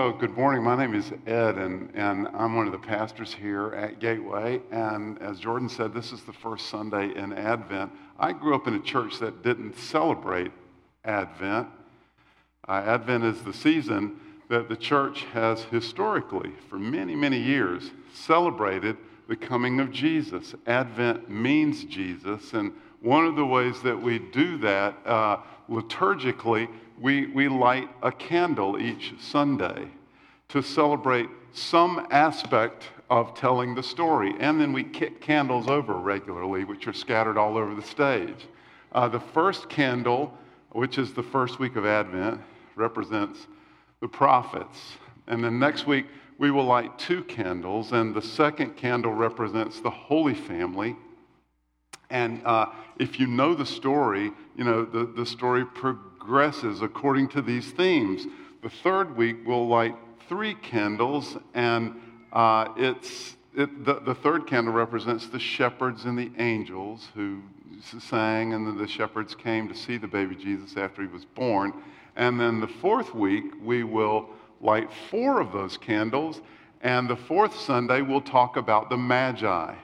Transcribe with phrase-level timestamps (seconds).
[0.00, 0.62] So, good morning.
[0.62, 4.62] My name is Ed, and, and I'm one of the pastors here at Gateway.
[4.70, 7.92] And as Jordan said, this is the first Sunday in Advent.
[8.18, 10.52] I grew up in a church that didn't celebrate
[11.04, 11.68] Advent.
[12.66, 14.18] Uh, Advent is the season
[14.48, 18.96] that the church has historically, for many, many years, celebrated
[19.28, 20.54] the coming of Jesus.
[20.66, 22.72] Advent means Jesus, and
[23.02, 25.36] one of the ways that we do that uh,
[25.70, 26.68] liturgically
[27.00, 29.88] we, we light a candle each Sunday
[30.48, 34.34] to celebrate some aspect of telling the story.
[34.38, 38.46] And then we kick candles over regularly, which are scattered all over the stage.
[38.92, 40.36] Uh, the first candle,
[40.70, 42.40] which is the first week of Advent,
[42.76, 43.46] represents
[44.00, 44.78] the prophets.
[45.26, 46.06] And then next week,
[46.38, 50.96] we will light two candles, and the second candle represents the Holy Family.
[52.10, 52.66] And uh,
[52.98, 58.26] if you know the story, you know, the, the story progresses according to these themes.
[58.62, 59.96] The third week, we'll light
[60.28, 62.00] three candles, and
[62.32, 67.40] uh, it's, it, the, the third candle represents the shepherds and the angels who
[68.00, 71.72] sang, and then the shepherds came to see the baby Jesus after he was born.
[72.16, 74.28] And then the fourth week, we will
[74.60, 76.42] light four of those candles,
[76.82, 79.74] and the fourth Sunday, we'll talk about the Magi.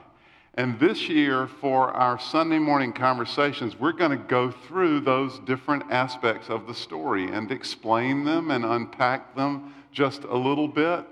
[0.57, 5.83] And this year, for our Sunday morning conversations, we're going to go through those different
[5.91, 11.05] aspects of the story and explain them and unpack them just a little bit.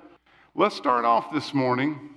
[0.55, 2.09] Let's start off this morning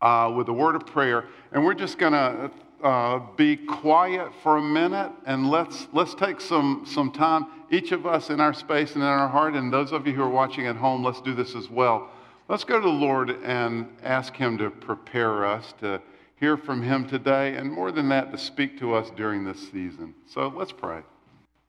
[0.00, 2.50] uh, with a word of prayer, and we're just going to
[2.82, 8.06] uh, be quiet for a minute and let's, let's take some, some time, each of
[8.06, 10.66] us in our space and in our heart, and those of you who are watching
[10.66, 12.08] at home, let's do this as well.
[12.48, 16.00] Let's go to the Lord and ask Him to prepare us to
[16.44, 20.14] hear from him today, and more than that, to speak to us during this season.
[20.26, 21.00] So let's pray.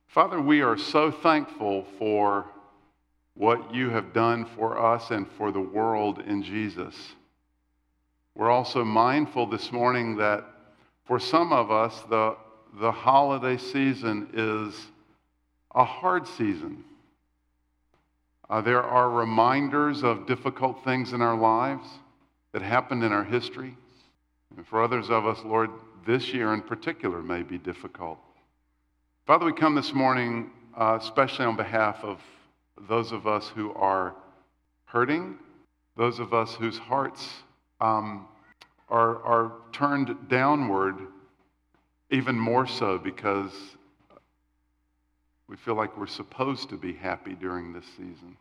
[0.06, 2.46] Father, we are so thankful for
[3.34, 6.94] what you have done for us and for the world in Jesus.
[8.34, 10.44] We're also mindful this morning that
[11.06, 12.36] for some of us, the,
[12.80, 14.74] the holiday season is
[15.74, 16.84] a hard season.
[18.48, 21.88] Uh, there are reminders of difficult things in our lives
[22.52, 23.76] that happened in our history.
[24.56, 25.70] And for others of us, Lord,
[26.06, 28.18] this year in particular may be difficult.
[29.26, 32.20] Father, we come this morning, uh, especially on behalf of
[32.88, 34.14] those of us who are
[34.84, 35.36] hurting,
[35.96, 37.28] those of us whose hearts
[37.80, 38.28] um,
[38.88, 40.96] are, are turned downward,
[42.10, 43.75] even more so because
[45.48, 48.36] we feel like we're supposed to be happy during this season.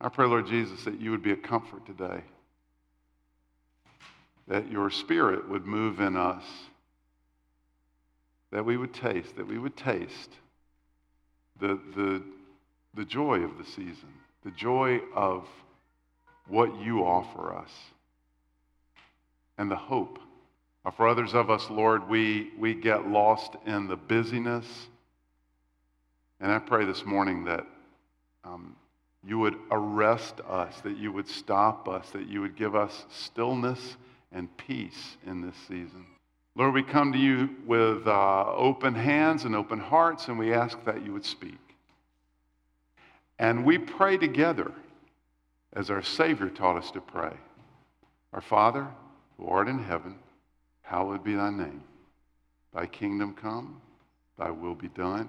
[0.00, 2.22] I pray, Lord Jesus, that you would be a comfort today
[4.48, 6.44] that your spirit would move in us,
[8.52, 10.30] that we would taste, that we would taste
[11.60, 12.22] the, the,
[12.94, 14.12] the joy of the season,
[14.44, 15.46] the joy of
[16.48, 17.70] what you offer us,
[19.58, 20.18] and the hope.
[20.96, 24.64] For others of us, Lord, we, we get lost in the busyness.
[26.40, 27.66] And I pray this morning that
[28.44, 28.76] um,
[29.26, 33.96] you would arrest us, that you would stop us, that you would give us stillness
[34.32, 36.06] and peace in this season.
[36.54, 40.82] Lord, we come to you with uh, open hands and open hearts, and we ask
[40.84, 41.58] that you would speak.
[43.38, 44.72] And we pray together
[45.72, 47.34] as our Savior taught us to pray.
[48.32, 48.86] Our Father,
[49.36, 50.16] who art in heaven,
[50.82, 51.82] hallowed be thy name.
[52.74, 53.80] Thy kingdom come,
[54.38, 55.28] thy will be done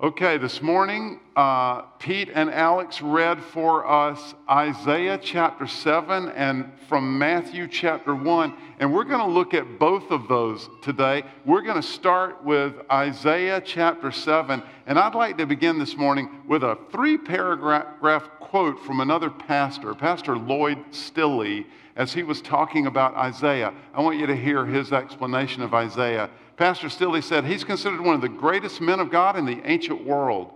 [0.00, 7.18] Okay, this morning, uh, Pete and Alex read for us Isaiah chapter 7 and from
[7.18, 8.54] Matthew chapter 1.
[8.78, 11.24] And we're going to look at both of those today.
[11.44, 14.62] We're going to start with Isaiah chapter 7.
[14.86, 19.94] And I'd like to begin this morning with a three paragraph quote from another pastor,
[19.94, 21.66] Pastor Lloyd Stilley,
[21.96, 23.74] as he was talking about Isaiah.
[23.92, 26.30] I want you to hear his explanation of Isaiah.
[26.58, 30.04] Pastor Stilley said he's considered one of the greatest men of God in the ancient
[30.04, 30.50] world.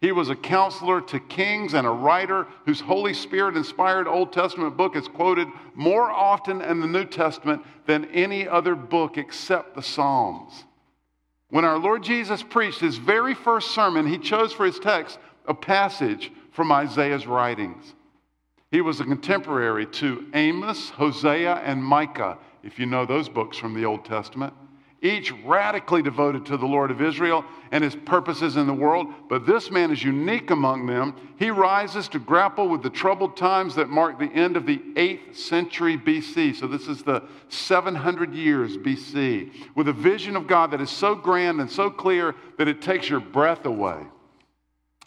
[0.00, 4.78] He was a counselor to kings and a writer whose Holy Spirit inspired Old Testament
[4.78, 9.82] book is quoted more often in the New Testament than any other book except the
[9.82, 10.64] Psalms.
[11.50, 15.54] When our Lord Jesus preached his very first sermon, he chose for his text a
[15.54, 17.94] passage from Isaiah's writings.
[18.70, 23.74] He was a contemporary to Amos, Hosea, and Micah, if you know those books from
[23.74, 24.54] the Old Testament.
[25.02, 29.08] Each radically devoted to the Lord of Israel and his purposes in the world.
[29.28, 31.14] But this man is unique among them.
[31.38, 35.36] He rises to grapple with the troubled times that mark the end of the 8th
[35.36, 36.56] century BC.
[36.56, 41.14] So this is the 700 years BC, with a vision of God that is so
[41.14, 43.98] grand and so clear that it takes your breath away.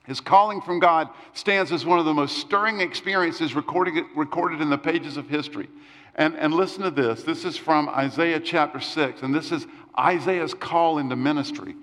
[0.05, 4.71] His calling from God stands as one of the most stirring experiences recorded, recorded in
[4.71, 5.69] the pages of history.
[6.15, 7.21] And, and listen to this.
[7.21, 9.67] This is from Isaiah chapter 6, and this is
[9.99, 11.75] Isaiah's call into ministry.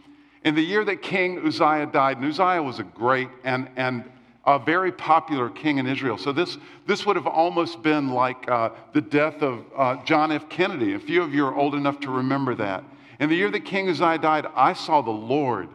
[0.42, 4.04] In the year that King Uzziah died, and Uzziah was a great and, and
[4.44, 6.16] a very popular king in Israel.
[6.16, 10.48] So this, this would have almost been like uh, the death of uh, John F.
[10.48, 10.94] Kennedy.
[10.94, 12.84] A few of you are old enough to remember that.
[13.18, 15.68] In the year that King Uzziah died, I saw the Lord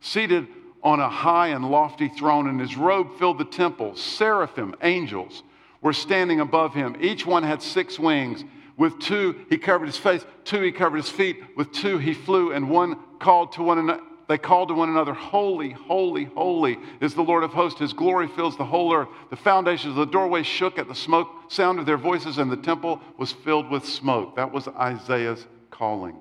[0.00, 0.46] seated
[0.82, 3.96] on a high and lofty throne, and his robe filled the temple.
[3.96, 5.42] Seraphim, angels,
[5.80, 6.96] were standing above him.
[7.00, 8.44] Each one had six wings.
[8.76, 10.24] With two, he covered his face.
[10.44, 11.42] Two, he covered his feet.
[11.56, 12.52] With two, he flew.
[12.52, 14.02] And one called to one another.
[14.26, 17.80] They called to one another, Holy, holy, holy is the Lord of hosts.
[17.80, 19.08] His glory fills the whole earth.
[19.30, 22.56] The foundations of the doorway shook at the smoke sound of their voices, and the
[22.56, 24.36] temple was filled with smoke.
[24.36, 26.16] That was Isaiah's calling.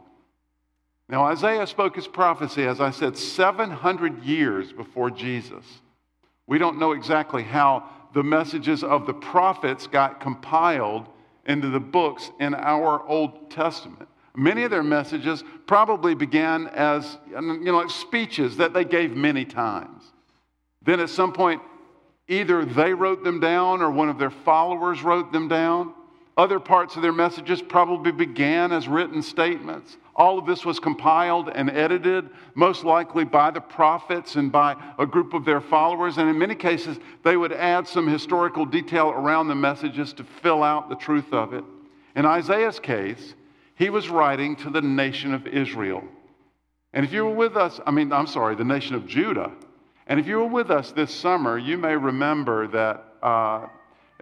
[1.07, 5.63] Now, Isaiah spoke his prophecy, as I said, 700 years before Jesus.
[6.47, 11.07] We don't know exactly how the messages of the prophets got compiled
[11.45, 14.07] into the books in our Old Testament.
[14.35, 19.45] Many of their messages probably began as you know, like speeches that they gave many
[19.45, 20.03] times.
[20.81, 21.61] Then at some point,
[22.27, 25.93] either they wrote them down or one of their followers wrote them down.
[26.35, 29.97] Other parts of their messages probably began as written statements.
[30.15, 35.05] All of this was compiled and edited, most likely by the prophets and by a
[35.05, 36.17] group of their followers.
[36.17, 40.63] And in many cases, they would add some historical detail around the messages to fill
[40.63, 41.63] out the truth of it.
[42.15, 43.35] In Isaiah's case,
[43.75, 46.03] he was writing to the nation of Israel.
[46.93, 49.51] And if you were with us, I mean, I'm sorry, the nation of Judah.
[50.07, 53.05] And if you were with us this summer, you may remember that.
[53.21, 53.67] Uh,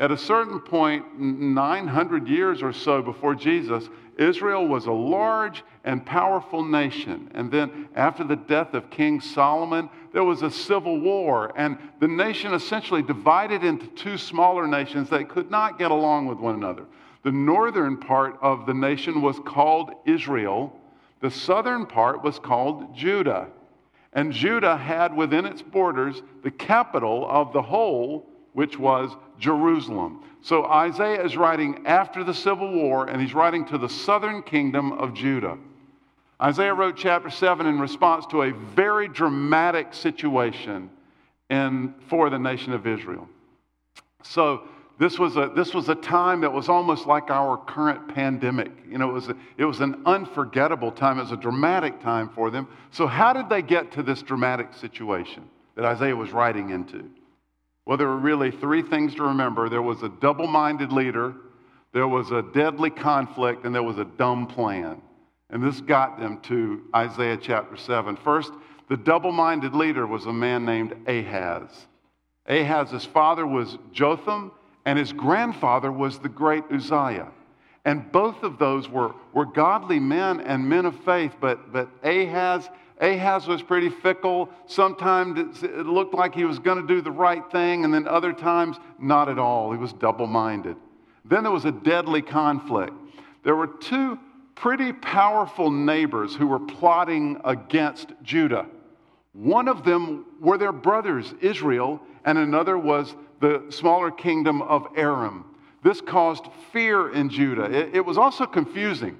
[0.01, 3.87] at a certain point, 900 years or so before Jesus,
[4.17, 7.29] Israel was a large and powerful nation.
[7.35, 11.53] And then, after the death of King Solomon, there was a civil war.
[11.55, 16.39] And the nation essentially divided into two smaller nations that could not get along with
[16.39, 16.85] one another.
[17.23, 20.75] The northern part of the nation was called Israel,
[21.19, 23.49] the southern part was called Judah.
[24.13, 30.23] And Judah had within its borders the capital of the whole which was Jerusalem.
[30.41, 34.91] So Isaiah is writing after the Civil War, and he's writing to the southern kingdom
[34.93, 35.57] of Judah.
[36.41, 40.89] Isaiah wrote chapter 7 in response to a very dramatic situation
[41.49, 43.29] in, for the nation of Israel.
[44.23, 44.63] So
[44.97, 48.71] this was, a, this was a time that was almost like our current pandemic.
[48.87, 51.19] You know, it was, a, it was an unforgettable time.
[51.19, 52.67] It was a dramatic time for them.
[52.91, 57.09] So, how did they get to this dramatic situation that Isaiah was writing into?
[57.85, 61.33] Well, there were really three things to remember there was a double minded leader,
[61.93, 65.01] there was a deadly conflict, and there was a dumb plan.
[65.49, 68.15] And this got them to Isaiah chapter 7.
[68.17, 68.51] First,
[68.87, 71.69] the double minded leader was a man named Ahaz.
[72.47, 74.51] Ahaz's father was Jotham,
[74.85, 77.31] and his grandfather was the great Uzziah.
[77.83, 82.69] And both of those were, were godly men and men of faith, but, but Ahaz
[83.01, 84.49] Ahaz was pretty fickle.
[84.67, 88.31] Sometimes it looked like he was going to do the right thing, and then other
[88.31, 89.71] times, not at all.
[89.71, 90.77] He was double minded.
[91.25, 92.93] Then there was a deadly conflict.
[93.43, 94.19] There were two
[94.53, 98.67] pretty powerful neighbors who were plotting against Judah.
[99.33, 105.45] One of them were their brothers, Israel, and another was the smaller kingdom of Aram.
[105.83, 107.63] This caused fear in Judah.
[107.63, 109.17] It, it was also confusing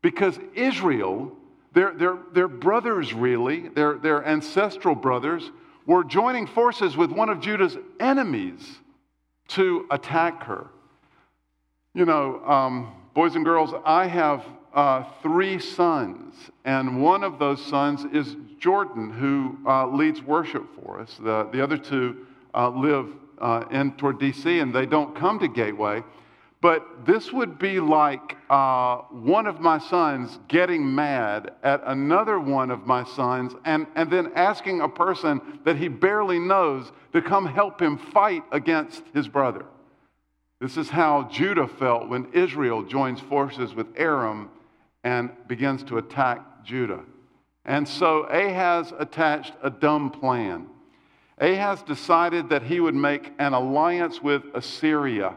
[0.00, 1.36] because Israel
[1.72, 5.50] their, their, their brothers, really, their, their ancestral brothers,
[5.86, 8.78] were joining forces with one of Judah's enemies
[9.48, 10.66] to attack her.
[11.94, 14.44] You know, um, boys and girls, I have
[14.74, 16.34] uh, three sons,
[16.64, 21.16] and one of those sons is Jordan, who uh, leads worship for us.
[21.16, 23.08] The, the other two uh, live
[23.40, 26.02] uh, in toward DC, and they don't come to Gateway.
[26.60, 32.72] But this would be like uh, one of my sons getting mad at another one
[32.72, 37.46] of my sons and, and then asking a person that he barely knows to come
[37.46, 39.66] help him fight against his brother.
[40.60, 44.50] This is how Judah felt when Israel joins forces with Aram
[45.04, 47.04] and begins to attack Judah.
[47.64, 50.66] And so Ahaz attached a dumb plan.
[51.40, 55.36] Ahaz decided that he would make an alliance with Assyria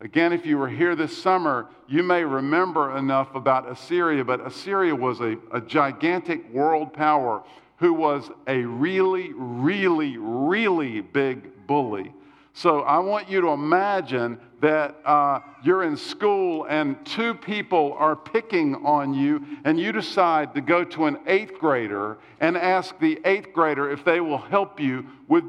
[0.00, 4.94] Again, if you were here this summer, you may remember enough about Assyria, but Assyria
[4.94, 7.42] was a, a gigantic world power
[7.78, 12.12] who was a really, really, really big bully.
[12.52, 18.16] So I want you to imagine that uh, you're in school and two people are
[18.16, 23.18] picking on you, and you decide to go to an eighth grader and ask the
[23.24, 25.44] eighth grader if they will help you with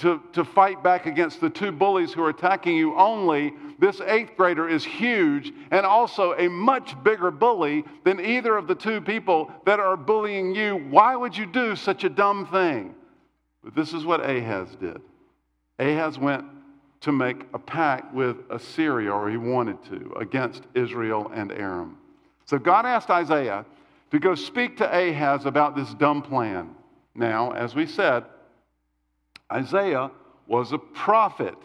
[0.00, 2.96] to, to fight back against the two bullies who are attacking you.
[2.96, 8.66] Only this eighth grader is huge and also a much bigger bully than either of
[8.66, 10.76] the two people that are bullying you.
[10.90, 12.94] Why would you do such a dumb thing?
[13.62, 15.00] But this is what Ahaz did.
[15.78, 16.44] Ahaz went
[17.02, 21.98] to make a pact with Assyria, or he wanted to, against Israel and Aram.
[22.46, 23.64] So God asked Isaiah
[24.10, 26.74] to go speak to Ahaz about this dumb plan.
[27.14, 28.24] Now, as we said,
[29.52, 30.10] Isaiah
[30.46, 31.56] was a prophet.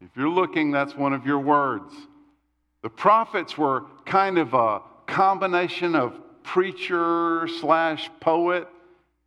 [0.00, 1.94] If you're looking, that's one of your words.
[2.82, 8.68] The prophets were kind of a combination of preacher slash poet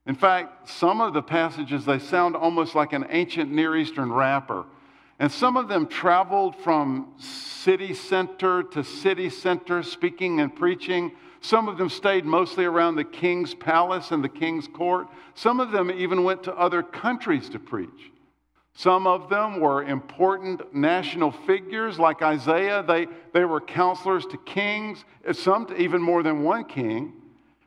[0.05, 4.65] in fact, some of the passages, they sound almost like an ancient Near Eastern rapper.
[5.17, 11.13] And some of them traveled from city center to city center, speaking and preaching.
[11.45, 15.07] Some of them stayed mostly around the king's palace and the king's court.
[15.35, 18.11] Some of them even went to other countries to preach.
[18.73, 22.81] Some of them were important national figures like Isaiah.
[22.81, 27.13] They, they were counselors to kings, some to even more than one king.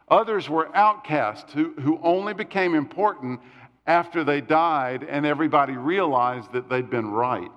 [0.09, 3.39] Others were outcasts who, who only became important
[3.87, 7.53] after they died and everybody realized that they'd been right.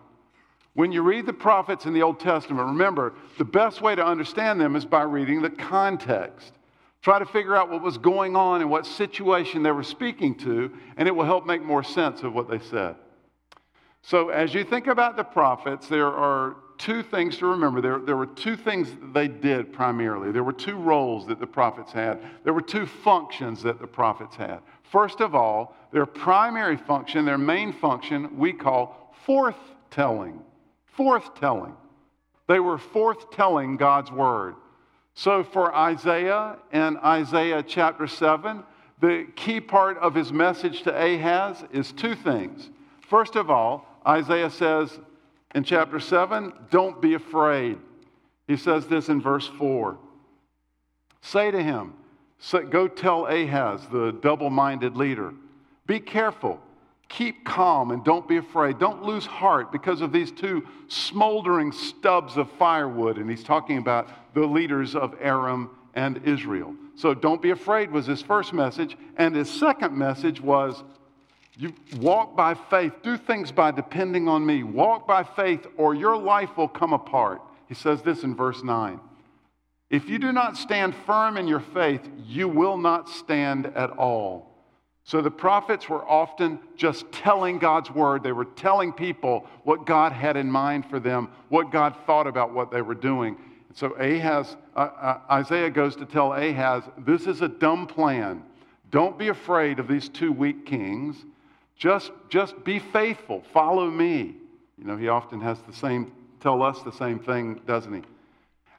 [0.73, 4.61] When you read the prophets in the Old Testament, remember, the best way to understand
[4.61, 6.53] them is by reading the context.
[7.01, 10.71] Try to figure out what was going on and what situation they were speaking to,
[10.97, 12.95] and it will help make more sense of what they said.
[14.03, 17.81] So, as you think about the prophets, there are two things to remember.
[17.81, 20.31] There, there were two things they did primarily.
[20.31, 24.35] There were two roles that the prophets had, there were two functions that the prophets
[24.35, 24.59] had.
[24.83, 29.57] First of all, their primary function, their main function, we call forth
[29.89, 30.41] telling.
[30.91, 31.75] Forth telling.
[32.47, 34.55] They were forth telling God's word.
[35.13, 38.63] So for Isaiah in Isaiah chapter 7,
[38.99, 42.69] the key part of his message to Ahaz is two things.
[43.07, 44.99] First of all, Isaiah says,
[45.53, 47.77] in chapter 7, don't be afraid.
[48.47, 49.97] He says this in verse 4.
[51.21, 51.93] Say to him,
[52.69, 55.33] go tell Ahaz, the double minded leader,
[55.85, 56.59] be careful,
[57.11, 58.79] keep calm, and don't be afraid.
[58.79, 63.17] Don't lose heart because of these two smoldering stubs of firewood.
[63.17, 66.73] And he's talking about the leaders of Aram and Israel.
[66.95, 68.97] So don't be afraid was his first message.
[69.17, 70.83] And his second message was
[71.57, 74.63] you walk by faith, do things by depending on me.
[74.63, 77.41] Walk by faith, or your life will come apart.
[77.67, 78.99] He says this in verse 9.
[79.89, 84.50] If you do not stand firm in your faith, you will not stand at all.
[85.11, 88.23] So the prophets were often just telling God's word.
[88.23, 92.53] They were telling people what God had in mind for them, what God thought about
[92.53, 93.35] what they were doing.
[93.67, 98.41] And So Ahaz, uh, uh, Isaiah goes to tell Ahaz, this is a dumb plan.
[98.89, 101.25] Don't be afraid of these two weak kings.
[101.75, 103.43] Just, just be faithful.
[103.51, 104.37] Follow me.
[104.77, 108.01] You know, he often has the same, tell us the same thing, doesn't he?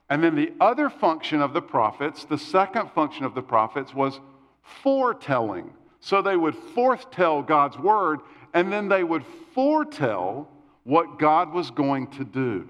[0.08, 4.18] And then the other function of the prophets, the second function of the prophets was
[4.62, 5.74] foretelling.
[6.02, 8.20] So they would foretell God's word,
[8.52, 10.48] and then they would foretell
[10.82, 12.68] what God was going to do.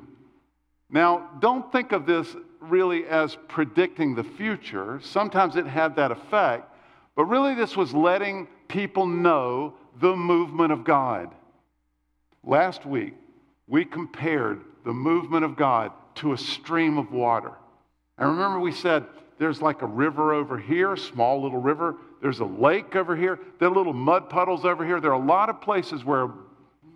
[0.90, 5.00] Now, don't think of this really as predicting the future.
[5.02, 6.70] Sometimes it had that effect,
[7.16, 11.34] but really this was letting people know the movement of God.
[12.44, 13.14] Last week,
[13.66, 17.52] we compared the movement of God to a stream of water.
[18.18, 19.06] And remember, we said
[19.38, 21.96] there's like a river over here, small little river.
[22.22, 23.38] There's a lake over here.
[23.58, 25.00] There are little mud puddles over here.
[25.00, 26.30] There are a lot of places where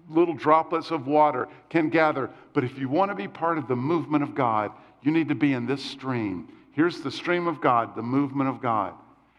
[0.09, 2.31] little droplets of water can gather.
[2.55, 4.71] But if you want to be part of the movement of God,
[5.03, 6.49] you need to be in this stream.
[6.73, 8.95] Here's the stream of God, the movement of God.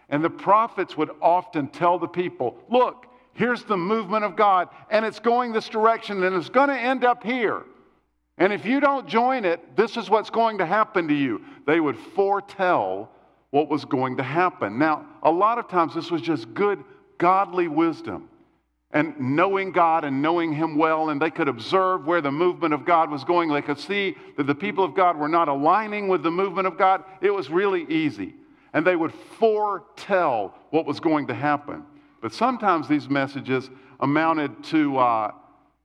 [0.10, 5.06] And the prophets would often tell the people, look, Here's the movement of God, and
[5.06, 7.66] it's going this direction, and it's going to end up here.
[8.40, 11.44] And if you don't join it, this is what's going to happen to you.
[11.68, 13.12] They would foretell
[13.52, 14.78] what was going to happen.
[14.78, 16.84] Now, a lot of times this was just good,
[17.18, 18.30] godly wisdom
[18.92, 22.86] and knowing God and knowing Him well, and they could observe where the movement of
[22.86, 23.50] God was going.
[23.50, 26.78] They could see that the people of God were not aligning with the movement of
[26.78, 27.04] God.
[27.22, 28.34] It was really easy.
[28.74, 31.84] And they would foretell what was going to happen.
[32.22, 35.32] But sometimes these messages amounted to uh,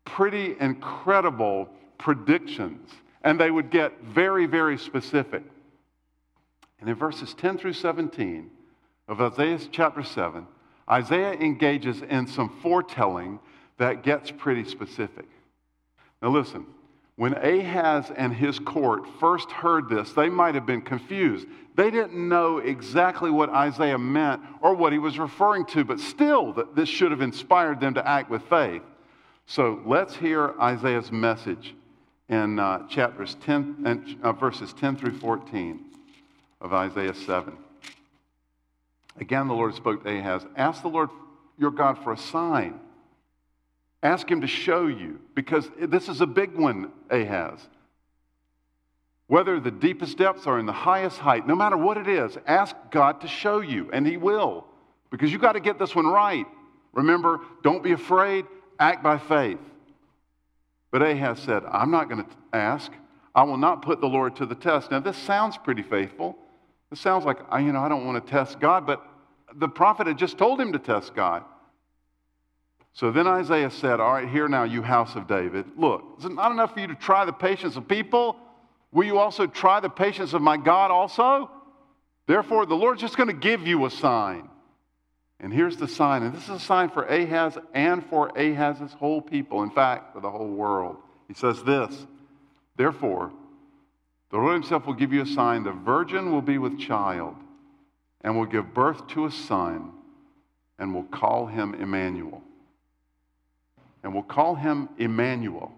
[0.04, 2.88] pretty incredible predictions,
[3.22, 5.42] and they would get very, very specific.
[6.82, 8.50] And in verses 10 through 17
[9.06, 10.44] of Isaiah chapter 7,
[10.90, 13.38] Isaiah engages in some foretelling
[13.78, 15.26] that gets pretty specific.
[16.20, 16.66] Now, listen,
[17.14, 21.46] when Ahaz and his court first heard this, they might have been confused.
[21.76, 26.52] They didn't know exactly what Isaiah meant or what he was referring to, but still,
[26.74, 28.82] this should have inspired them to act with faith.
[29.46, 31.76] So let's hear Isaiah's message
[32.28, 35.91] in uh, chapters 10 and uh, verses 10 through 14
[36.62, 37.54] of Isaiah 7.
[39.20, 41.10] Again, the Lord spoke to Ahaz Ask the Lord
[41.58, 42.80] your God for a sign.
[44.02, 47.60] Ask him to show you, because this is a big one, Ahaz.
[49.26, 52.74] Whether the deepest depths are in the highest height, no matter what it is, ask
[52.90, 54.64] God to show you, and he will,
[55.10, 56.46] because you got to get this one right.
[56.92, 58.44] Remember, don't be afraid,
[58.78, 59.60] act by faith.
[60.90, 62.90] But Ahaz said, I'm not going to ask.
[63.34, 64.90] I will not put the Lord to the test.
[64.90, 66.36] Now, this sounds pretty faithful.
[66.92, 69.02] This sounds like, you know, I don't want to test God, but
[69.54, 71.42] the prophet had just told him to test God.
[72.92, 75.64] So then Isaiah said, All right, here now, you house of David.
[75.78, 78.36] Look, is it not enough for you to try the patience of people?
[78.92, 81.50] Will you also try the patience of my God also?
[82.26, 84.50] Therefore, the Lord's just going to give you a sign.
[85.40, 86.22] And here's the sign.
[86.22, 89.62] And this is a sign for Ahaz and for Ahaz's whole people.
[89.62, 90.98] In fact, for the whole world.
[91.26, 92.06] He says this
[92.76, 93.32] Therefore,
[94.32, 95.62] the Lord himself will give you a sign.
[95.62, 97.36] The virgin will be with child
[98.22, 99.92] and will give birth to a son
[100.80, 102.42] and will call him Emmanuel
[104.02, 105.72] and we'll call him Emmanuel.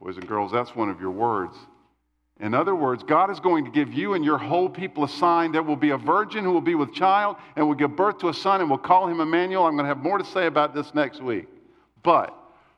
[0.00, 1.56] Boys and girls, that's one of your words.
[2.40, 5.52] In other words, God is going to give you and your whole people a sign.
[5.52, 8.28] There will be a virgin who will be with child and will give birth to
[8.28, 9.64] a son, and we'll call him Emmanuel.
[9.64, 11.46] I'm going to have more to say about this next week.
[12.02, 12.34] But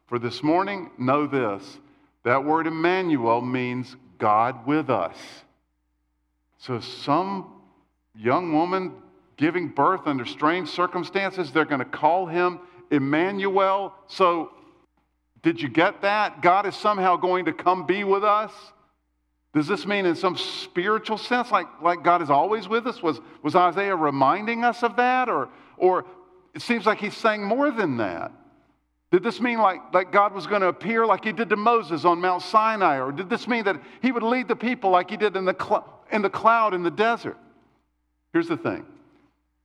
[0.06, 1.78] for this morning, know this
[2.22, 5.16] that word Emmanuel means God with us.
[6.58, 7.52] So, some
[8.14, 8.94] young woman
[9.36, 13.94] giving birth under strange circumstances, they're going to call him Emmanuel.
[14.06, 14.50] So,
[15.42, 16.40] did you get that?
[16.42, 18.52] God is somehow going to come be with us.
[19.54, 23.02] Does this mean, in some spiritual sense, like, like God is always with us?
[23.02, 25.28] Was, was Isaiah reminding us of that?
[25.28, 25.48] Or,
[25.78, 26.04] or
[26.54, 28.32] it seems like he's saying more than that.
[29.12, 32.04] Did this mean like, like God was going to appear like he did to Moses
[32.04, 32.98] on Mount Sinai?
[32.98, 35.56] Or did this mean that he would lead the people like he did in the,
[35.58, 37.36] cl- in the cloud in the desert?
[38.32, 38.84] Here's the thing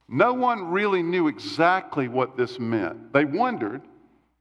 [0.08, 3.13] no one really knew exactly what this meant.
[3.13, 3.82] They wondered,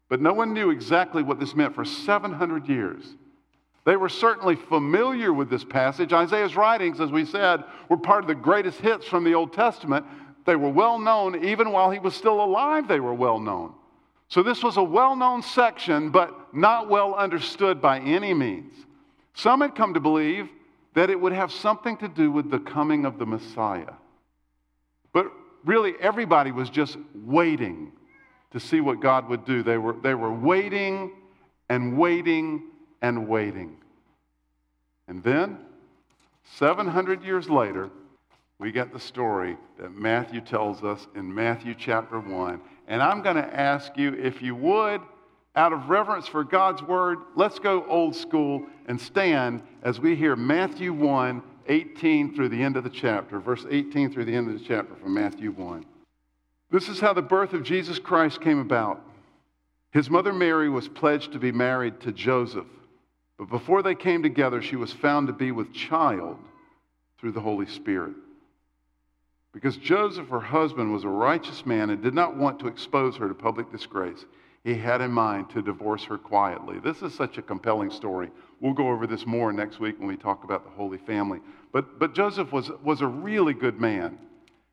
[0.09, 3.05] but no one knew exactly what this meant for 700 years.
[3.87, 6.13] They were certainly familiar with this passage.
[6.13, 10.05] Isaiah's writings, as we said, were part of the greatest hits from the Old Testament.
[10.45, 13.73] They were well known, even while he was still alive, they were well known.
[14.31, 18.73] So this was a well known section, but not well understood by any means.
[19.35, 20.49] Some had come to believe
[20.95, 23.93] that it would have something to do with the coming of the Messiah.
[25.13, 25.33] But
[25.65, 27.93] really everybody was just waiting
[28.53, 29.63] to see what God would do.
[29.63, 31.13] They were, they were waiting
[31.69, 32.63] and waiting
[33.03, 33.77] and waiting.
[35.09, 35.59] And then,
[36.57, 37.91] 700 years later,
[38.59, 42.61] we get the story that Matthew tells us in Matthew chapter 1.
[42.91, 45.01] And I'm going to ask you, if you would,
[45.55, 50.37] out of reverence for God's word, let's go old school and stand as we hear
[50.37, 54.59] Matthew 1 18 through the end of the chapter, verse 18 through the end of
[54.59, 55.87] the chapter from Matthew 1.
[56.73, 59.01] This is how the birth of Jesus Christ came about.
[59.93, 62.67] His mother Mary was pledged to be married to Joseph,
[63.39, 66.39] but before they came together, she was found to be with child
[67.21, 68.15] through the Holy Spirit.
[69.53, 73.29] Because Joseph, her husband, was a righteous man and did not want to expose her
[73.29, 74.25] to public disgrace,
[74.63, 76.79] he had in mind to divorce her quietly.
[76.79, 78.31] This is such a compelling story.
[78.61, 81.41] We'll go over this more next week when we talk about the Holy Family.
[81.73, 84.19] But, but Joseph was, was a really good man,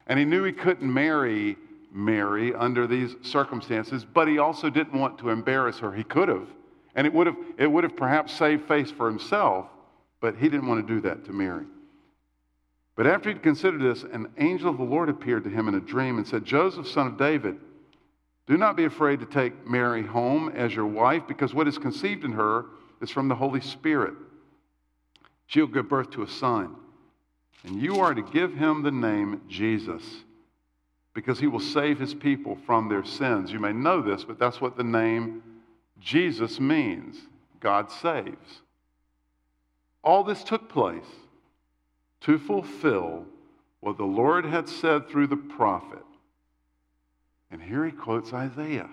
[0.07, 1.57] and he knew he couldn't marry
[1.91, 5.93] Mary under these circumstances, but he also didn't want to embarrass her.
[5.93, 6.47] He could have,
[6.95, 9.67] and it would have, it would have perhaps saved face for himself,
[10.19, 11.65] but he didn't want to do that to Mary.
[12.97, 15.79] But after he'd considered this, an angel of the Lord appeared to him in a
[15.79, 17.57] dream and said, Joseph, son of David,
[18.47, 22.23] do not be afraid to take Mary home as your wife, because what is conceived
[22.23, 22.65] in her
[22.99, 24.15] is from the Holy Spirit.
[25.45, 26.75] She'll give birth to a son,
[27.63, 30.03] and you are to give him the name Jesus,
[31.13, 33.51] because he will save his people from their sins.
[33.51, 35.43] You may know this, but that's what the name
[35.99, 37.15] Jesus means
[37.59, 38.61] God saves.
[40.03, 41.05] All this took place
[42.21, 43.25] to fulfill
[43.79, 46.03] what the Lord had said through the prophet.
[47.51, 48.89] And here he quotes Isaiah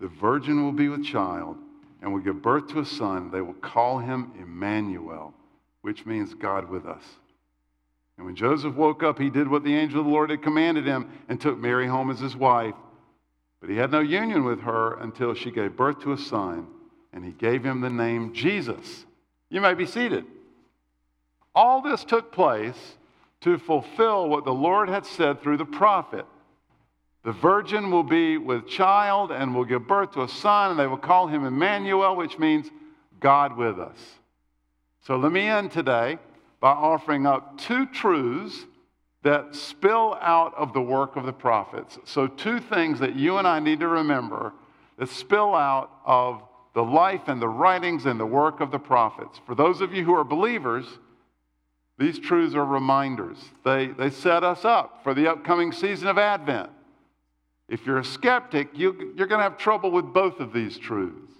[0.00, 1.56] The virgin will be with child
[2.02, 3.30] and will give birth to a son.
[3.30, 5.32] They will call him Emmanuel,
[5.80, 7.02] which means God with us.
[8.16, 10.86] And when Joseph woke up, he did what the angel of the Lord had commanded
[10.86, 12.74] him and took Mary home as his wife.
[13.60, 16.66] But he had no union with her until she gave birth to a son,
[17.12, 19.06] and he gave him the name Jesus.
[19.48, 20.26] You may be seated.
[21.54, 22.96] All this took place
[23.42, 26.26] to fulfill what the Lord had said through the prophet.
[27.24, 30.86] The virgin will be with child and will give birth to a son, and they
[30.86, 32.70] will call him Emmanuel, which means
[33.20, 33.98] God with us.
[35.02, 36.18] So let me end today
[36.60, 38.66] by offering up two truths
[39.22, 41.98] that spill out of the work of the prophets.
[42.04, 44.52] So, two things that you and I need to remember
[44.98, 46.42] that spill out of
[46.74, 49.40] the life and the writings and the work of the prophets.
[49.46, 50.86] For those of you who are believers,
[51.98, 53.38] these truths are reminders.
[53.64, 56.70] They, they set us up for the upcoming season of Advent.
[57.68, 61.32] If you're a skeptic, you, you're going to have trouble with both of these truths.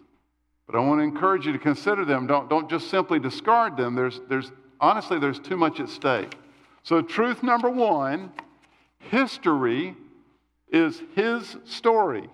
[0.66, 2.26] But I want to encourage you to consider them.
[2.26, 3.94] Don't, don't just simply discard them.
[3.94, 6.34] There's, there's, honestly, there's too much at stake.
[6.82, 8.32] So, truth number one
[8.98, 9.94] history
[10.70, 12.28] is his story.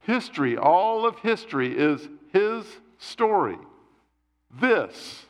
[0.00, 2.64] History, all of history is his
[2.98, 3.56] story.
[4.60, 5.24] This,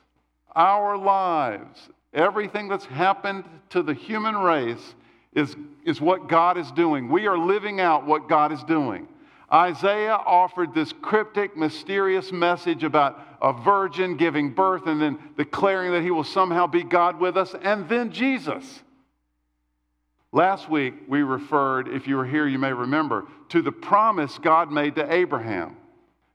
[0.55, 4.95] our lives, everything that's happened to the human race
[5.35, 7.09] is, is what God is doing.
[7.09, 9.09] We are living out what God is doing.
[9.53, 16.03] Isaiah offered this cryptic, mysterious message about a virgin giving birth and then declaring that
[16.03, 18.83] he will somehow be God with us, and then Jesus.
[20.33, 24.73] Last week, we referred, if you were here, you may remember, to the promise God
[24.73, 25.77] made to Abraham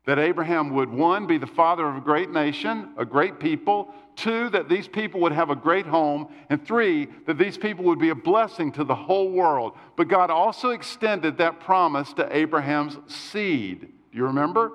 [0.10, 4.50] that Abraham would, one, be the father of a great nation, a great people, two,
[4.50, 8.10] that these people would have a great home, and three, that these people would be
[8.10, 9.74] a blessing to the whole world.
[9.96, 13.82] But God also extended that promise to Abraham's seed.
[13.82, 14.72] Do you remember?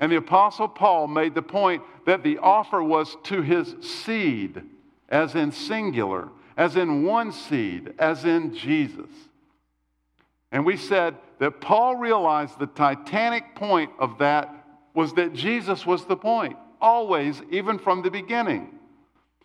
[0.00, 4.60] And the Apostle Paul made the point that the offer was to his seed,
[5.08, 6.28] as in singular,
[6.58, 9.08] as in one seed, as in Jesus.
[10.52, 14.57] And we said that Paul realized the titanic point of that
[14.98, 18.68] was that Jesus was the point, always, even from the beginning.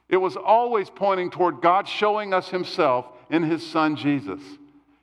[0.09, 4.41] It was always pointing toward God showing us Himself in His Son Jesus.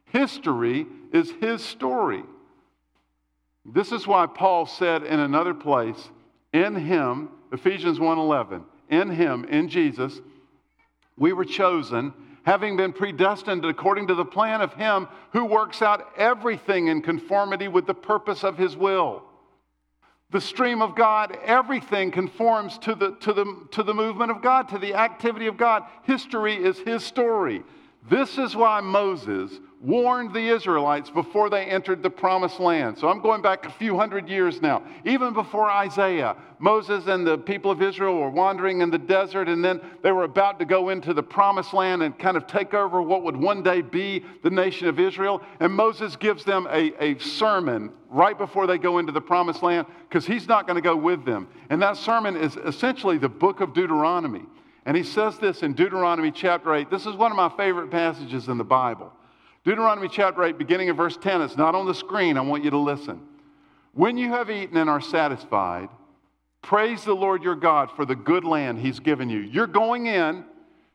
[0.07, 2.25] History is His story.
[3.65, 6.11] This is why Paul said in another place,
[6.53, 10.21] in Him, Ephesians 1:11, in Him, in Jesus,
[11.17, 16.11] we were chosen, having been predestined according to the plan of Him who works out
[16.17, 19.23] everything in conformity with the purpose of His will
[20.31, 24.69] the stream of God, everything conforms to the, to, the, to the movement of God,
[24.69, 25.83] to the activity of God.
[26.05, 27.65] History is his story.
[28.09, 32.99] This is why Moses warned the Israelites before they entered the promised land.
[32.99, 34.83] So I'm going back a few hundred years now.
[35.05, 39.65] Even before Isaiah, Moses and the people of Israel were wandering in the desert, and
[39.65, 43.01] then they were about to go into the promised land and kind of take over
[43.01, 45.43] what would one day be the nation of Israel.
[45.61, 49.87] And Moses gives them a, a sermon right before they go into the promised land
[50.09, 51.49] because he's not going to go with them.
[51.71, 54.45] And that sermon is essentially the book of Deuteronomy.
[54.91, 56.91] And he says this in Deuteronomy chapter 8.
[56.91, 59.13] This is one of my favorite passages in the Bible.
[59.63, 61.43] Deuteronomy chapter 8, beginning of verse 10.
[61.43, 62.37] It's not on the screen.
[62.37, 63.21] I want you to listen.
[63.93, 65.91] When you have eaten and are satisfied,
[66.61, 69.39] praise the Lord your God for the good land he's given you.
[69.39, 70.45] You're going in,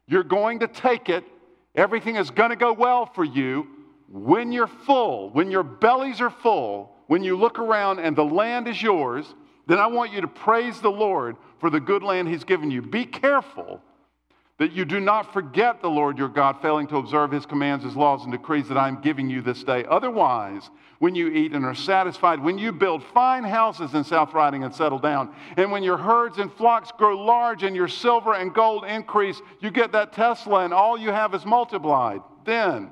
[0.08, 1.24] you're going to take it,
[1.74, 3.66] everything is going to go well for you.
[4.10, 8.68] When you're full, when your bellies are full, when you look around and the land
[8.68, 9.34] is yours,
[9.68, 12.82] then I want you to praise the Lord for the good land he's given you.
[12.82, 13.82] Be careful
[14.58, 17.96] that you do not forget the Lord your God, failing to observe his commands, his
[17.96, 19.84] laws, and decrees that I am giving you this day.
[19.90, 24.64] Otherwise, when you eat and are satisfied, when you build fine houses in South Riding
[24.64, 28.54] and settle down, and when your herds and flocks grow large and your silver and
[28.54, 32.22] gold increase, you get that Tesla and all you have is multiplied.
[32.46, 32.92] Then,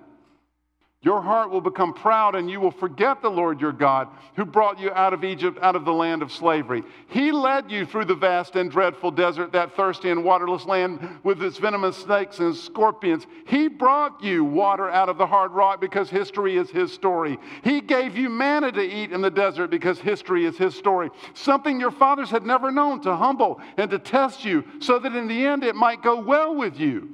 [1.04, 4.80] your heart will become proud and you will forget the Lord your God who brought
[4.80, 6.82] you out of Egypt, out of the land of slavery.
[7.10, 11.44] He led you through the vast and dreadful desert, that thirsty and waterless land with
[11.44, 13.28] its venomous snakes and scorpions.
[13.46, 17.38] He brought you water out of the hard rock because history is his story.
[17.66, 21.10] He gave you manna to eat in the desert because history is his story.
[21.34, 25.28] Something your fathers had never known to humble and to test you so that in
[25.28, 27.10] the end it might go well with you.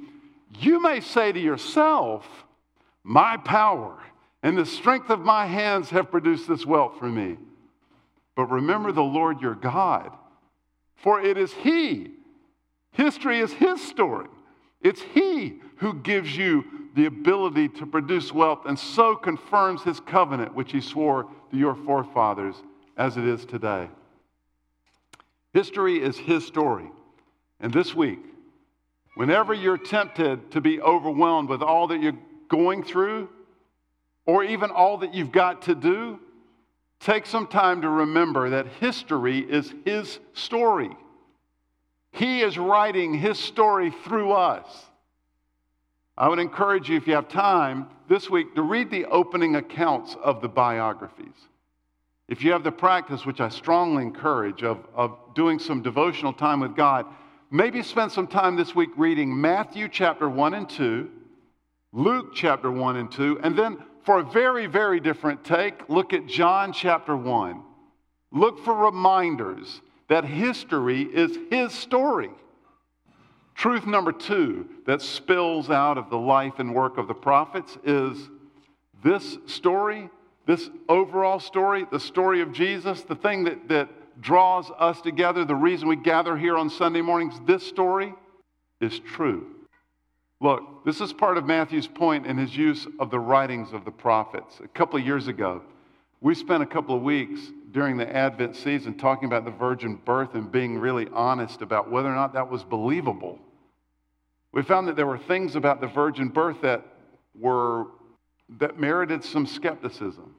[0.60, 2.24] You may say to yourself,
[3.10, 3.98] my power
[4.44, 7.36] and the strength of my hands have produced this wealth for me.
[8.36, 10.16] But remember the Lord your God,
[10.94, 12.12] for it is He.
[12.92, 14.28] History is His story.
[14.80, 20.54] It's He who gives you the ability to produce wealth and so confirms His covenant,
[20.54, 22.54] which He swore to your forefathers
[22.96, 23.88] as it is today.
[25.52, 26.88] History is his story.
[27.58, 28.20] And this week,
[29.16, 32.16] whenever you're tempted to be overwhelmed with all that you're
[32.50, 33.30] going through,
[34.26, 36.20] or even all that you've got to do,
[37.00, 40.90] take some time to remember that history is his story.
[42.12, 44.66] He is writing his story through us.
[46.18, 50.16] I would encourage you, if you have time this week, to read the opening accounts
[50.22, 51.48] of the biographies.
[52.28, 56.60] If you have the practice, which I strongly encourage, of, of doing some devotional time
[56.60, 57.06] with God,
[57.50, 61.10] maybe spend some time this week reading Matthew chapter 1 and 2,
[61.92, 66.26] Luke chapter 1 and 2, and then for a very, very different take, look at
[66.26, 67.62] John chapter 1.
[68.32, 72.30] Look for reminders that history is his story.
[73.54, 78.30] Truth number two that spills out of the life and work of the prophets is
[79.02, 80.08] this story
[80.50, 83.88] this overall story, the story of Jesus, the thing that, that
[84.20, 88.12] draws us together, the reason we gather here on Sunday mornings, this story
[88.80, 89.46] is true.
[90.40, 93.90] Look, this is part of Matthew's point in his use of the writings of the
[93.90, 94.58] prophets.
[94.64, 95.62] A couple of years ago,
[96.22, 97.40] we spent a couple of weeks
[97.72, 102.08] during the Advent season talking about the virgin birth and being really honest about whether
[102.08, 103.38] or not that was believable.
[104.52, 106.84] We found that there were things about the virgin birth that
[107.38, 107.86] were
[108.58, 110.34] that merited some skepticism.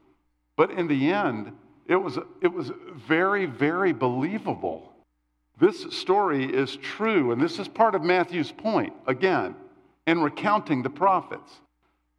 [0.56, 1.52] But in the end,
[1.86, 2.70] it was, it was
[3.08, 4.92] very, very believable.
[5.58, 9.54] This story is true, and this is part of Matthew's point, again,
[10.06, 11.60] in recounting the prophets.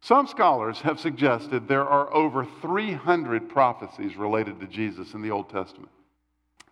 [0.00, 5.48] Some scholars have suggested there are over 300 prophecies related to Jesus in the Old
[5.48, 5.90] Testament.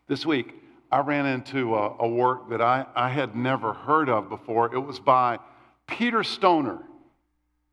[0.07, 0.55] This week,
[0.90, 4.75] I ran into a, a work that I, I had never heard of before.
[4.75, 5.38] It was by
[5.87, 6.79] Peter Stoner.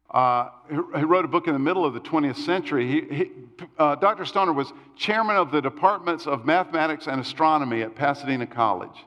[0.10, 2.88] Uh, he wrote a book in the middle of the 20th century.
[2.88, 3.32] He, he,
[3.78, 4.26] uh, Dr.
[4.26, 9.06] Stoner was chairman of the departments of mathematics and astronomy at Pasadena College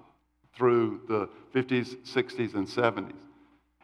[0.55, 3.15] through the 50s, 60s, and 70s.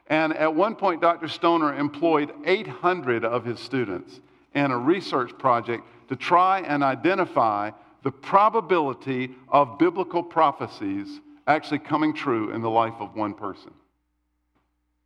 [0.09, 1.29] And at one point, Dr.
[1.29, 4.21] Stoner employed 800 of his students
[4.55, 7.71] in a research project to try and identify
[8.03, 13.73] the probability of biblical prophecies actually coming true in the life of one person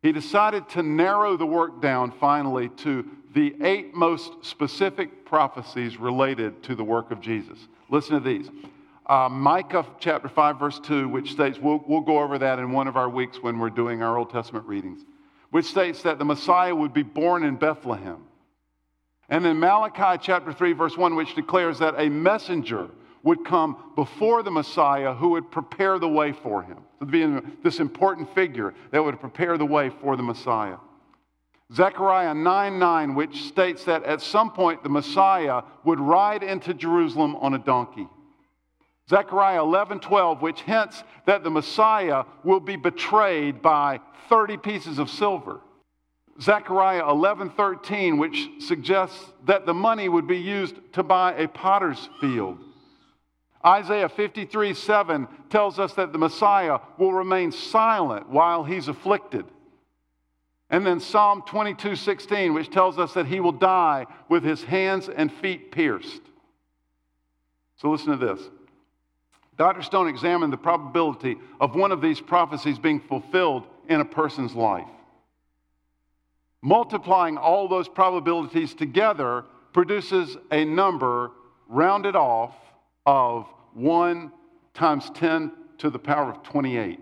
[0.03, 6.61] he decided to narrow the work down finally to the eight most specific prophecies related
[6.63, 7.57] to the work of Jesus.
[7.89, 8.49] Listen to these.
[9.05, 12.87] Uh, Micah chapter 5, verse 2, which states, we'll, we'll go over that in one
[12.87, 15.01] of our weeks when we're doing our Old Testament readings,
[15.49, 18.23] which states that the Messiah would be born in Bethlehem.
[19.27, 22.89] And then Malachi chapter 3, verse 1, which declares that a messenger
[23.23, 26.77] would come before the Messiah who would prepare the way for him.
[26.99, 30.77] So, being this important figure that would prepare the way for the Messiah.
[31.73, 37.35] Zechariah 9 9, which states that at some point the Messiah would ride into Jerusalem
[37.37, 38.07] on a donkey.
[39.09, 45.09] Zechariah 11 12, which hints that the Messiah will be betrayed by 30 pieces of
[45.09, 45.59] silver.
[46.41, 52.09] Zechariah 11 13, which suggests that the money would be used to buy a potter's
[52.19, 52.59] field.
[53.65, 59.45] Isaiah 53 7 tells us that the Messiah will remain silent while he's afflicted.
[60.69, 65.07] And then Psalm 22 16, which tells us that he will die with his hands
[65.07, 66.21] and feet pierced.
[67.77, 68.41] So listen to this.
[69.57, 69.81] Dr.
[69.81, 74.87] Stoner examined the probability of one of these prophecies being fulfilled in a person's life.
[76.61, 81.31] Multiplying all those probabilities together produces a number
[81.67, 82.55] rounded off
[83.05, 84.31] of 1
[84.73, 86.99] times 10 to the power of 28.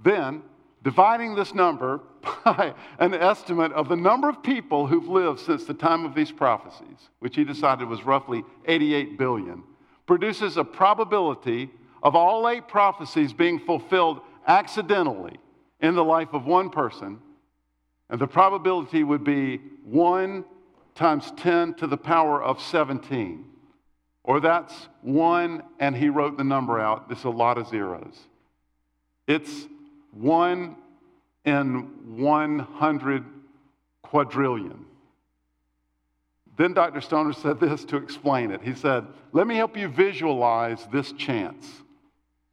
[0.00, 0.42] Then,
[0.82, 2.00] dividing this number
[2.44, 6.32] by an estimate of the number of people who've lived since the time of these
[6.32, 9.62] prophecies, which he decided was roughly 88 billion,
[10.12, 11.70] produces a probability
[12.02, 15.38] of all eight prophecies being fulfilled accidentally
[15.80, 17.18] in the life of one person.
[18.10, 20.44] And the probability would be 1
[20.94, 23.46] times 10 to the power of 17.
[24.22, 27.08] Or that's one, and he wrote the number out.
[27.08, 28.18] There's a lot of zeros.
[29.26, 29.66] It's
[30.10, 30.76] one
[31.46, 33.24] in 100
[34.02, 34.84] quadrillion.
[36.56, 37.00] Then Dr.
[37.00, 38.62] Stoner said this to explain it.
[38.62, 41.66] He said, Let me help you visualize this chance.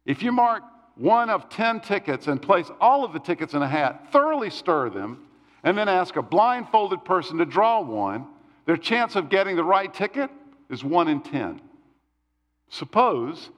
[0.06, 0.62] If you mark
[0.96, 4.90] one of 10 tickets and place all of the tickets in a hat, thoroughly stir
[4.90, 5.26] them,
[5.62, 8.26] and then ask a blindfolded person to draw one,
[8.66, 10.30] their chance of getting the right ticket
[10.70, 11.60] is 1 in 10.
[12.70, 13.50] Suppose,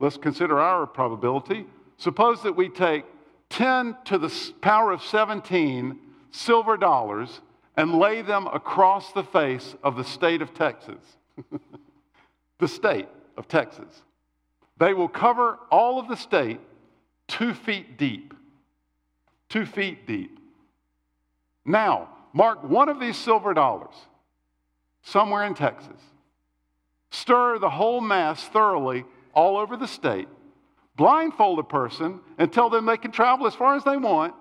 [0.00, 3.04] let's consider our probability, suppose that we take
[3.50, 5.98] 10 to the power of 17
[6.30, 7.40] silver dollars
[7.76, 11.02] and lay them across the face of the state of Texas.
[12.58, 14.02] the state of Texas.
[14.78, 16.60] They will cover all of the state
[17.28, 18.34] two feet deep.
[19.48, 20.38] Two feet deep.
[21.64, 23.94] Now, mark one of these silver dollars
[25.02, 26.00] somewhere in Texas.
[27.10, 29.04] Stir the whole mass thoroughly
[29.34, 30.28] all over the state.
[30.96, 34.34] Blindfold a person and tell them they can travel as far as they want,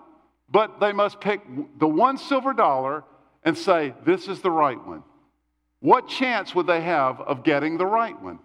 [0.50, 1.42] but they must pick
[1.80, 3.04] the one silver dollar
[3.44, 5.04] and say, This is the right one.
[5.80, 8.40] What chance would they have of getting the right one?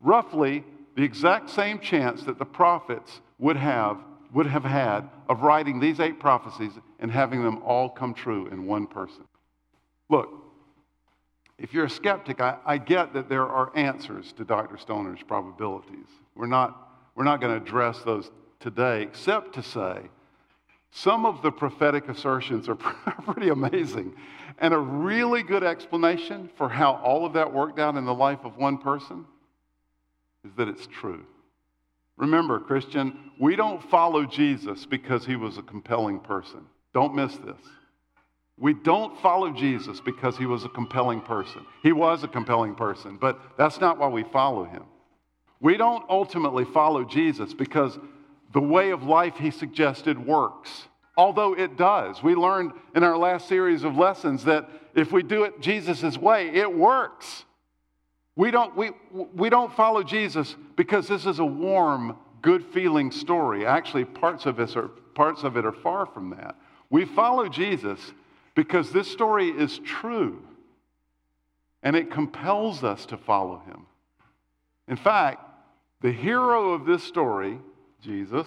[0.00, 0.64] Roughly
[0.96, 3.98] the exact same chance that the prophets would have,
[4.32, 8.66] would have had of writing these eight prophecies and having them all come true in
[8.66, 9.24] one person.
[10.08, 10.28] Look,
[11.58, 14.78] if you're a skeptic, I, I get that there are answers to Dr.
[14.78, 16.06] Stoner's probabilities.
[16.34, 20.08] We're not, we're not going to address those today, except to say
[20.90, 22.74] some of the prophetic assertions are
[23.24, 24.14] pretty amazing.
[24.58, 28.40] And a really good explanation for how all of that worked out in the life
[28.44, 29.24] of one person
[30.44, 31.24] is that it's true.
[32.16, 36.60] Remember, Christian, we don't follow Jesus because he was a compelling person.
[36.92, 37.56] Don't miss this.
[38.58, 41.64] We don't follow Jesus because he was a compelling person.
[41.82, 44.82] He was a compelling person, but that's not why we follow him.
[45.60, 47.98] We don't ultimately follow Jesus because
[48.52, 52.22] the way of life he suggested works, although it does.
[52.22, 56.50] We learned in our last series of lessons that if we do it Jesus' way,
[56.50, 57.44] it works.
[58.36, 58.90] We don't, we,
[59.34, 63.66] we don't follow Jesus because this is a warm, good feeling story.
[63.66, 66.56] Actually, parts of, it are, parts of it are far from that.
[66.88, 68.00] We follow Jesus
[68.54, 70.42] because this story is true
[71.82, 73.86] and it compels us to follow him.
[74.88, 75.46] In fact,
[76.00, 77.58] the hero of this story,
[78.00, 78.46] Jesus,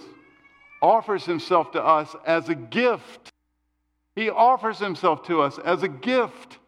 [0.81, 3.31] offers himself to us as a gift.
[4.15, 6.59] He offers himself to us as a gift.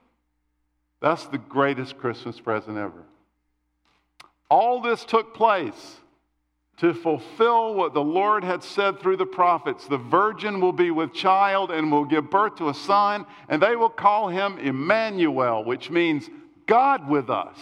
[1.01, 3.03] That's the greatest Christmas present ever.
[4.49, 5.97] All this took place
[6.77, 9.87] to fulfill what the Lord had said through the prophets.
[9.87, 13.75] The virgin will be with child and will give birth to a son, and they
[13.75, 16.29] will call him Emmanuel, which means
[16.65, 17.57] God with us.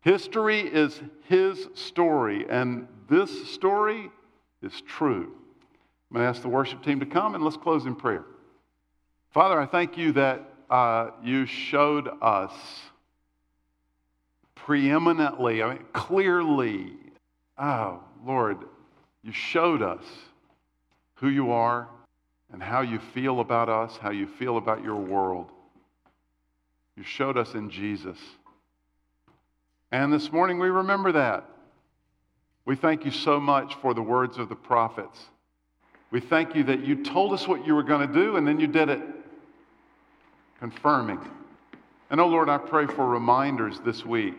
[0.00, 4.10] History is his story, and this story
[4.62, 5.32] is true.
[6.10, 8.24] I'm going to ask the worship team to come and let's close in prayer.
[9.32, 12.52] Father, I thank you that uh, you showed us
[14.54, 16.92] preeminently, I mean, clearly,
[17.58, 18.58] Oh, Lord,
[19.22, 20.04] you showed us
[21.16, 21.88] who you are
[22.52, 25.50] and how you feel about us, how you feel about your world.
[26.96, 28.18] You showed us in Jesus.
[29.92, 31.48] And this morning we remember that.
[32.66, 35.18] We thank you so much for the words of the prophets.
[36.10, 38.60] We thank you that you told us what you were going to do and then
[38.60, 39.00] you did it,
[40.60, 41.20] confirming.
[42.10, 44.34] And oh Lord, I pray for reminders this week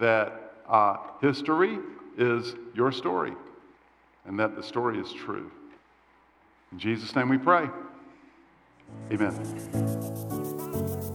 [0.00, 1.78] that uh, history
[2.16, 3.32] is your story
[4.26, 5.50] and that the story is true.
[6.72, 7.68] In Jesus' name we pray.
[9.12, 11.14] Amen.